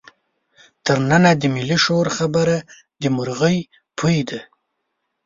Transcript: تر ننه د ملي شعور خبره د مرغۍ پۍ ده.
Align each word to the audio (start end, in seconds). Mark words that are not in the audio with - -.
تر 0.85 0.97
ننه 1.09 1.31
د 1.41 1.43
ملي 1.55 1.77
شعور 1.83 2.07
خبره 2.17 2.57
د 3.01 3.03
مرغۍ 3.15 3.57
پۍ 3.99 4.17
ده. 4.29 4.39